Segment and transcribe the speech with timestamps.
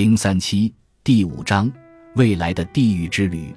[0.00, 0.72] 零三七
[1.04, 1.70] 第五章
[2.14, 3.54] 未来的地狱之旅。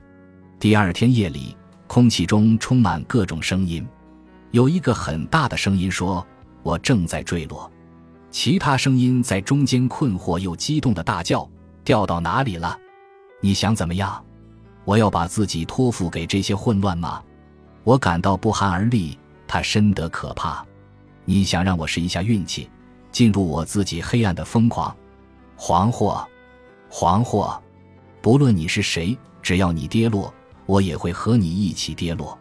[0.60, 1.56] 第二天夜里，
[1.88, 3.88] 空气中充满各种声音。
[4.52, 6.28] 有一个很大的声音说
[6.62, 7.72] ：“我正在坠落。”
[8.30, 11.50] 其他声音在中间困惑又激动的大叫
[11.82, 12.78] ：“掉到哪里了？
[13.40, 14.22] 你想怎么样？
[14.84, 17.24] 我要把自己托付给这些混乱吗？”
[17.86, 19.18] 我感到不寒而栗。
[19.48, 20.62] 它深得可怕。
[21.24, 22.70] 你想让我试一下运气，
[23.14, 24.94] 进入我自己黑暗的疯狂？
[25.58, 26.22] 惶惑。
[26.94, 27.60] 惶惑，
[28.22, 30.32] 不论你是谁，只要你跌落，
[30.68, 32.38] 我也会和你一起跌落。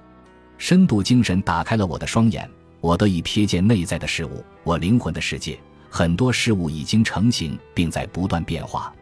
[0.59, 2.47] 深度精神打开了我的双眼，
[2.83, 5.59] 我得以瞥见内在的事物，我灵魂的世界。
[5.89, 8.93] 很多事物已经成型，并在不断变化。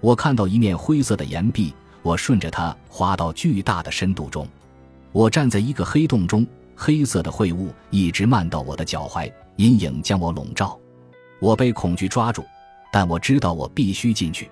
[0.00, 4.48] 我看到一面灰色的岩壁，我顺着它滑到巨大的深度中。
[5.12, 10.76] 我站在一个黑洞中，黑色的秽物一直漫到我的脚踝，阴影将我笼罩。
[11.40, 12.44] 我被恐惧抓住，
[12.92, 14.50] 但我知道我必须进去。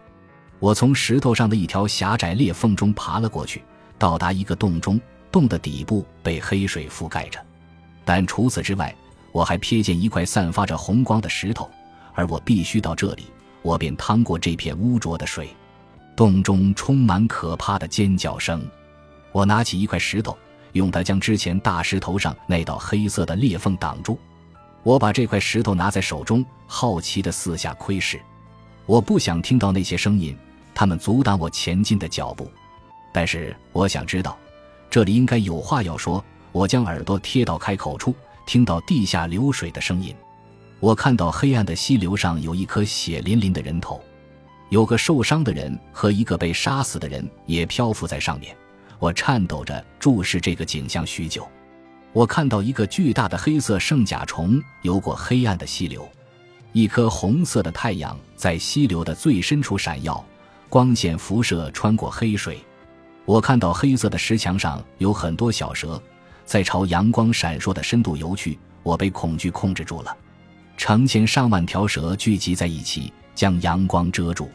[0.59, 3.63] 我从石头上的一条狭窄裂缝中爬了过去，
[3.99, 7.39] 到达一个洞中，洞的底部被黑水覆盖着。
[8.05, 8.95] 但除此之外，
[9.33, 11.71] 我还瞥见一块散发着红光的石头，
[12.15, 13.27] 而我必须到这里，
[13.61, 15.49] 我便趟过这片污浊的水。
[16.17, 18.67] 洞中充满可怕的尖叫声。
[19.33, 20.39] 我拿起一块石头，
[20.73, 24.19] 用它将之前大石头上那道黑色的裂缝挡住。
[24.83, 28.19] 我把这块石头拿在手中，好奇地四下窥视。
[28.87, 30.35] 我不想听到那些声音。
[30.79, 32.51] 他们阻挡我前进的脚步，
[33.11, 34.37] 但是我想知道，
[34.91, 36.23] 这里应该有话要说。
[36.53, 38.15] 我将耳朵贴到开口处，
[38.47, 40.15] 听到地下流水的声音。
[40.81, 44.03] 我看到黑暗的溪流上有一颗血淋淋的人头，
[44.69, 48.55] 有个受伤的人和一个被杀死的人也漂浮在上面。
[48.99, 51.49] 我颤抖着注视这个景象许久。
[52.13, 56.07] 我看到一个巨大的黑色圣甲虫游过黑暗的溪流，
[56.73, 60.23] 一颗红色的太阳在溪流的最深处闪耀。
[60.69, 62.59] 光线辐射穿过黑水，
[63.25, 66.01] 我看到黑色的石墙上有很多小蛇，
[66.45, 68.59] 在朝阳光闪烁的深度游去。
[68.83, 70.17] 我被恐惧控制住了，
[70.77, 74.49] 成千上万条蛇聚集在一起，将阳光遮住。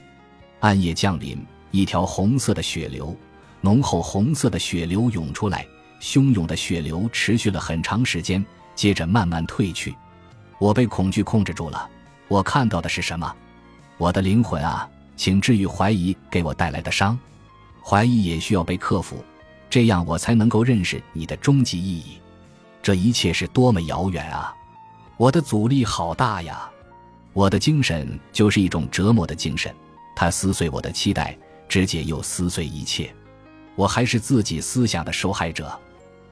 [0.62, 3.14] 暗夜降临，一条红色的血流，
[3.59, 5.68] 浓厚红色的血流涌出来，
[6.02, 9.94] 汹涌的血流持续了很长时间，接着慢慢退去。
[10.59, 11.90] 我被恐惧控制住了。
[12.30, 13.35] 我看到的是什么？
[13.97, 14.90] 我的灵魂啊！
[15.22, 17.16] 请治愈怀疑给我带来的伤，
[17.80, 19.24] 怀疑也需要被克服，
[19.70, 22.18] 这样我才能够认识你的终极意义。
[22.82, 24.52] 这一切是多么遥远啊！
[25.18, 26.68] 我的阻力好大呀！
[27.34, 29.72] 我的精神就是一种折磨的精神，
[30.16, 31.38] 它撕碎我的期待，
[31.70, 33.14] 直接又撕碎一切。
[33.76, 35.72] 我还是自己思想的受害者。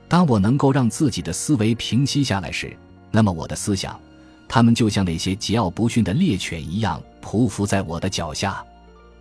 [0.08, 2.76] 当我能够让自己的思维平息下来时，
[3.12, 4.02] 那么我的思想，
[4.48, 8.66] 他们就像那些桀骜不驯的猎犬一样，匍匐在我的脚下。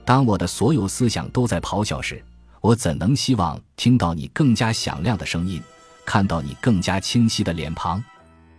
[0.08, 2.24] 当我的所有思想都在咆哮时，
[2.62, 5.62] 我怎能希望听到你更加响亮的声音，
[6.06, 8.02] 看到你更加清晰的脸庞？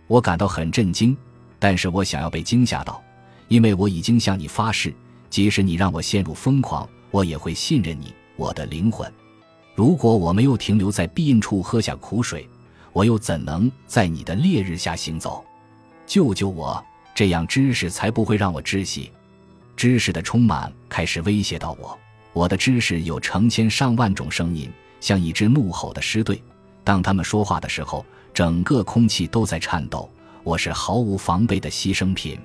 [0.06, 1.16] 我感到很震惊，
[1.58, 3.02] 但是我想要被惊吓到，
[3.48, 4.94] 因为我已经向你发誓，
[5.28, 9.12] 即使你让我陷入疯狂，我也会信任你，我的灵魂。
[9.74, 12.48] 如果我没有停留在避孕处喝下苦水，
[12.92, 15.44] 我又怎能在你的烈日下行走？
[16.06, 16.80] 救救我，
[17.12, 19.10] 这样知识才不会让我窒息。
[19.76, 21.98] 知识的充满开始威胁到我。
[22.32, 24.70] 我的知识有成千上万种声音，
[25.00, 26.42] 像一支怒吼的狮队。
[26.84, 30.08] 当他们说话的时候，整个空气都在颤抖。
[30.42, 32.38] 我是毫无防备的牺牲品。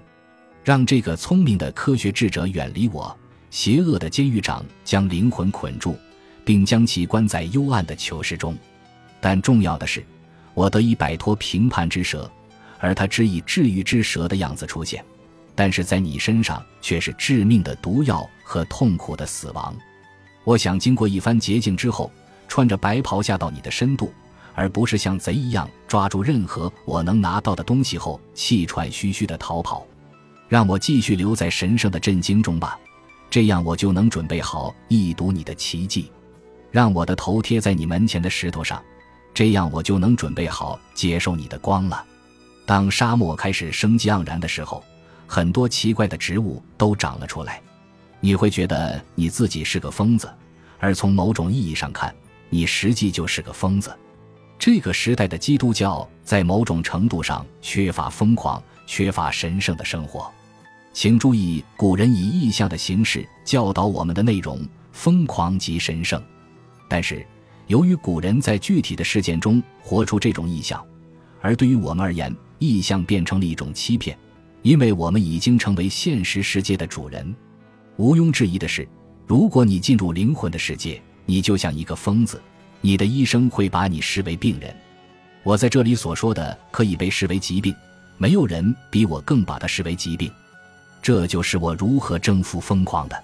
[0.63, 3.15] 让这个聪明的科学智者远离我。
[3.51, 5.95] 邪恶的监狱长将灵魂捆住，
[6.43, 8.57] 并将其关在幽暗的囚室中。
[9.21, 10.03] 但重要的是，
[10.53, 12.29] 我得以摆脱评判之蛇，
[12.79, 15.05] 而他只以治愈之蛇的样子出现。
[15.55, 19.73] 但是在你身上却是致命的毒药和痛苦的死亡。
[20.43, 22.11] 我想经过一番捷径之后，
[22.47, 24.13] 穿着白袍下到你的深度，
[24.53, 29.87] 而不是像贼一样抓住任何我能拿到的东西后气喘吁吁的逃跑。
[30.47, 32.77] 让我继续留在神圣的震惊中吧，
[33.31, 36.11] 这样我就能准备好一睹你的奇迹。
[36.69, 38.83] 让我的头贴在你门前的石头上，
[39.33, 42.05] 这样我就能准备好接受你的光了。
[42.65, 44.83] 当沙漠开始生机盎然的时候。
[45.27, 47.61] 很多奇怪的植物都长了出来，
[48.19, 50.29] 你会觉得你自己是个疯子，
[50.79, 52.13] 而从某种意义上看，
[52.49, 53.95] 你实际就是个疯子。
[54.57, 60.31] 这个时代的基督教在某种程度上缺乏疯狂，缺乏神圣的生活。
[60.93, 66.23] 请注意，古人以意象的形式教导我们的内容：疯狂即神圣。
[66.87, 67.25] 但是，
[67.67, 70.81] 由于古人在具体的事件中活出这种意象，
[71.41, 74.17] 而对于我们而言，意象变成了一种欺骗。
[74.65, 77.35] 因为我们已经成为现实世界的主人，
[77.97, 78.87] 毋庸置疑的是，
[79.27, 82.41] 如果你进入灵魂的世界，你就像一个疯子，
[82.81, 84.75] 你的医生会把你视为病人。
[85.43, 87.75] 我在这里所说的可以被视为疾病，
[88.17, 90.31] 没有人比我更把它视为疾病。
[90.99, 93.23] 这就是我如何征服疯狂的。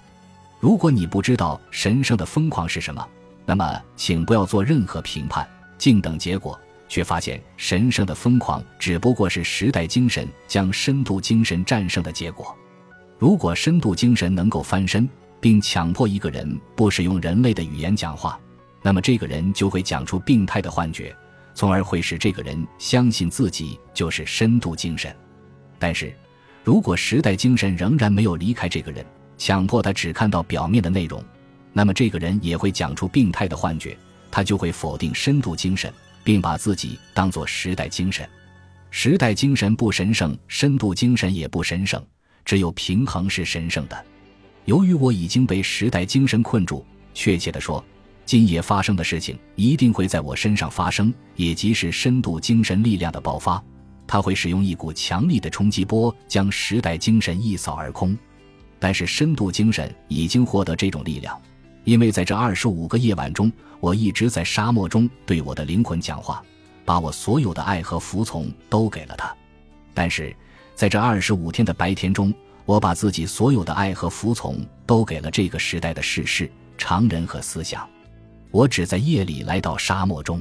[0.60, 3.04] 如果你不知道神圣的疯狂是什么，
[3.44, 5.44] 那么请不要做任何评判，
[5.76, 6.56] 静等结果。
[6.92, 12.54] 却发现神圣的疯狂只不过是时代精神将深度精神战胜的结果。
[13.18, 15.08] 如果深度精神能够翻身，
[15.40, 18.38] 并强迫一个人不使用人类的语言讲话，
[18.82, 21.16] 那么这个人就会讲出病态的幻觉，
[21.54, 25.16] 从而会使这个人相信自己就是深度精神。
[25.78, 26.14] 但是，
[26.62, 29.02] 如果时代精神仍然没有离开这个人，
[29.38, 31.24] 强迫他只看到表面的内容，
[31.72, 33.96] 那么这个人也会讲出病态的幻觉，
[34.30, 35.90] 他就会否定深度精神。
[36.24, 38.28] 并把自己当作时代精神，
[38.90, 42.04] 时代精神不神圣，深度精神也不神圣，
[42.44, 44.04] 只有平衡是神圣的。
[44.64, 46.84] 由于我已经被时代精神困住，
[47.14, 47.84] 确切地说，
[48.24, 53.62] 今夜发生的事情一定会在我身上发生，也即是深度精神力量的爆发，
[54.06, 58.16] 它会使用一股强力的冲击波将时代精神一扫而空。
[58.78, 61.40] 但是深度精神已经获得这种力量。
[61.84, 63.50] 因为在这二十五个夜晚中，
[63.80, 66.42] 我一直在沙漠中对我的灵魂讲话，
[66.84, 69.34] 把我所有的爱和服从都给了他。
[69.92, 70.34] 但是，
[70.74, 72.32] 在这二十五天的白天中，
[72.64, 77.88] 我把自己所有的爱和服从都给了这个时代的世事、常人和思想。
[78.50, 80.40] 我只在夜里来到沙漠中。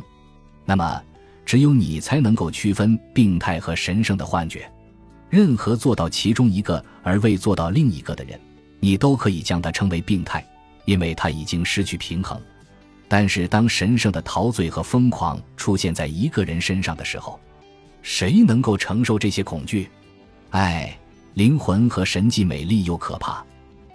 [0.64, 1.02] 那么，
[1.46, 4.72] 只有你才能够区分病态和神圣的幻觉。
[5.30, 8.40] 任何做到其中一个而未做到另一个的人，
[8.80, 10.46] 你都可以将他称为病态。
[10.86, 12.42] 因为他已经失去平衡，
[13.08, 17.40] 但是当神圣的陶醉和疯狂出现在一个人身上的时候，
[18.02, 19.90] 谁能够承受这些恐惧？
[20.50, 20.98] 爱、
[21.34, 23.46] 灵魂和神迹美丽又可怕。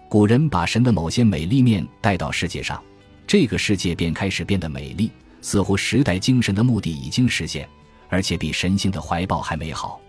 [0.09, 2.83] 古人把神的某些美丽面带到世界上，
[3.27, 5.11] 这个世界便开始变得美丽，
[5.43, 7.69] 似乎时代精神的目的已经实现，
[8.09, 10.01] 而且比神性的怀抱还美好。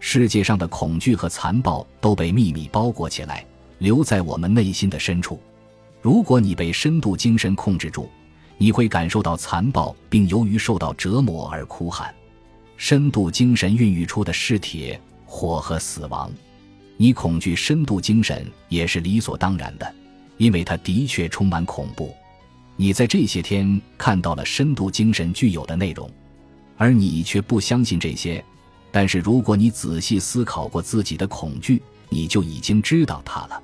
[0.00, 3.46] 世界上的恐惧和残暴都被秘密包裹起来，
[3.78, 5.40] 留在我们内心的深处。
[6.06, 8.08] 如果你被深度精神控制住，
[8.58, 12.14] 你会感受到残暴，并由于受到折磨而哭喊。
[12.76, 16.30] 深度精神孕育出的是铁、火和死亡。
[16.96, 19.94] 你恐惧深度精神也是理所当然的，
[20.36, 22.14] 因为它的确充满恐怖。
[22.76, 26.08] 你在这些天看到了深度精神具有的内容，
[26.76, 28.44] 而你却不相信这些。
[28.92, 33.60] 但是如果你仔细思考过自己的恐惧，你就已经知道它了。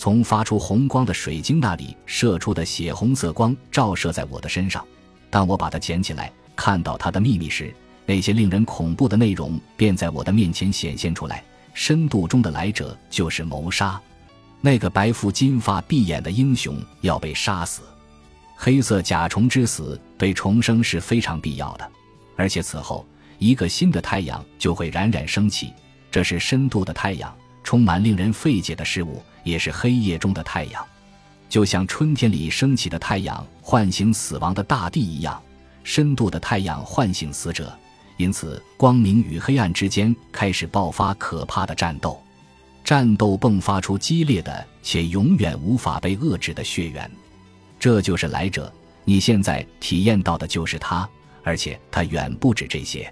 [0.00, 4.82] 从发出红光的水晶那里射出的血红色光照射在我的身上，
[5.28, 7.70] 当我把它捡起来，看到它的秘密时，
[8.06, 11.44] 那些令人恐怖的内容便在我的面前显现出来。
[11.74, 14.00] 深度中的来者就是谋杀，
[14.62, 17.82] 那个白肤金发碧眼的英雄要被杀死。
[18.56, 21.86] 黑色甲虫之死对重生是非常必要的，
[22.36, 23.06] 而且此后
[23.38, 25.74] 一个新的太阳就会冉冉升起，
[26.10, 27.30] 这是深度的太阳。
[27.62, 30.84] 充满令人费解的事物，也是黑夜中的太阳，
[31.48, 35.40] 就像春天里升起的太阳唤醒死亡的大地一样，
[35.82, 37.76] 深度的太阳唤醒死者。
[38.16, 42.22] 因此，光明与黑暗之间开始爆发可怕的战斗，
[42.84, 47.10] 战斗迸发出激烈的且永远无法被遏制的血缘。
[47.78, 48.70] 这就是来者，
[49.04, 51.08] 你现在体验到的就是他，
[51.42, 53.10] 而且他远不止这些。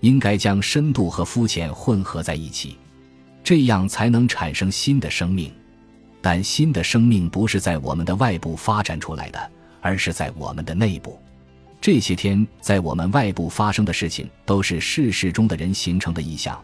[0.00, 2.76] 应该将深度和肤浅混合在一起。
[3.44, 5.52] 这样才能产生新的生命，
[6.22, 9.50] 但新的生命不是在我们的外部发展出来的，
[9.80, 11.18] 而是在我们的内部。
[11.80, 16.62] 这些天在我们外部发生的事情，都是世事中的人形成的意象。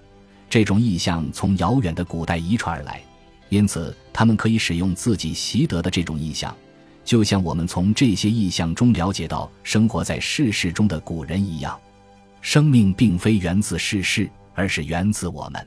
[0.50, 3.00] 这种意象从遥远的古代遗传而来，
[3.48, 6.54] 因此他们可以使用自己习得的这种意象，
[7.02, 11.78] 就像我们从这些意象中了解到生活在世事中的古人一样。
[12.42, 15.66] 生命并非源自世事，而是源自我们。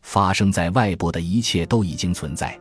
[0.00, 2.58] 发生在外部的一切都已经存在，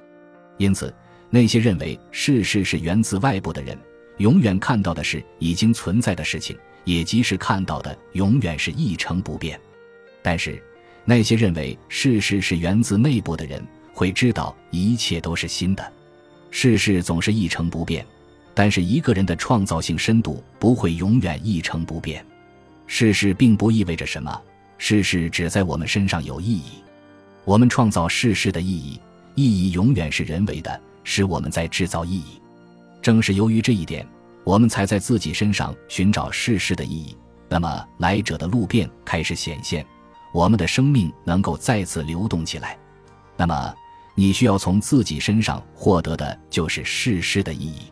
[0.58, 0.94] 因此
[1.30, 3.78] 那些认为世事是源自外部的人，
[4.18, 9.60] 永远看到的是已经存在的事情，也即是看到的永远是一成不变。
[10.22, 10.62] 但是
[11.04, 13.62] 那些认为世事是源自内部的人，
[13.94, 15.94] 会知道一切都是新的。
[16.50, 18.06] 世事总是一成不变，
[18.54, 22.26] 但是一个人的创造性深度不会永远一成不变。
[22.88, 24.42] 世事并不意味着什么，
[24.78, 26.82] 世事只在我们身上有意义。
[27.44, 29.00] 我们创造世事的意义，
[29.36, 32.42] 意义永远是人为的，是我们在制造意义。
[33.02, 34.08] 正是由于这一点，
[34.44, 37.16] 我们才在自己身上寻找世事的意义。
[37.48, 39.86] 那么，来者的路便开始显现，
[40.34, 42.78] 我们的生命能够再次流动起来。
[43.38, 43.74] 那么，
[44.16, 47.92] 你需要从自己身上获得的就是事事的意义。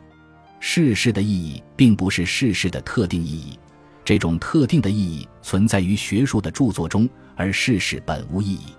[0.60, 3.60] 事事的意义并不是事事的特定意义，
[4.06, 8.74] 这种特定的意义存在于学术的著作中，而事事本无意义。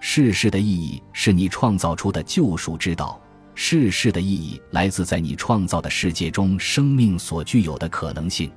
[0.00, 3.20] 世事的意义是你创造出的救赎之道。
[3.54, 8.52] 世事的意义来自在你创造的世界中生命所具有的可能性，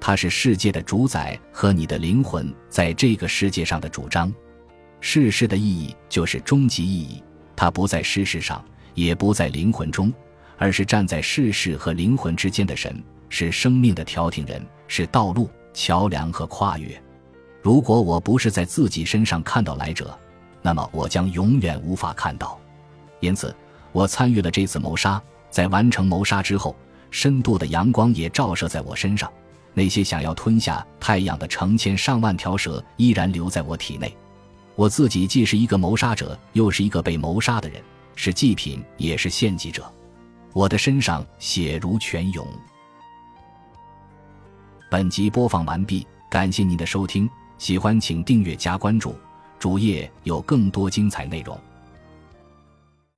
[0.00, 4.32] 它是世界的主宰和你的灵魂在这个世界上的主张。
[5.00, 7.22] 世事的意义就是终极意义，
[7.54, 10.10] 它不在世事上，也不在灵魂中，
[10.56, 16.98] 而是站在世事和灵魂之间的神，是生命的调停人，是道路、桥梁和跨越。
[17.60, 20.18] 如果我不是在自己身上看到来者，
[20.62, 22.58] 那么我将永远无法看到。
[23.20, 23.54] 因此。
[23.92, 26.76] 我参与了这次谋杀，在完成谋杀之后，
[27.10, 29.28] 深度的阳光也照射在我身上。
[29.74, 34.16] 那些想要吞下太阳的成千上万条蛇依然留在我体内。
[34.76, 37.82] 我自己既是一个谋杀者，又是一个被谋杀的人，
[38.14, 39.84] 是祭品，也是献祭者。
[40.52, 42.46] 我的身上血如泉涌。
[44.88, 49.16] 本集播放完毕，感谢您的收听，喜欢请订阅加关注，
[49.60, 51.56] 主页有更多精彩内容。